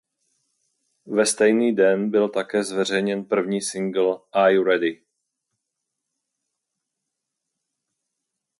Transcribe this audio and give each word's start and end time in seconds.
Ve 1.05 1.25
stejný 1.25 1.75
den 1.75 2.11
byl 2.11 2.29
také 2.29 2.63
zveřejněn 2.63 3.25
první 3.25 3.61
singl 3.61 4.21
"Are 4.31 4.53
You 4.53 4.63
Ready". 4.63 5.01